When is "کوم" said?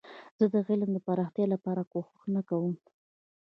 2.49-2.73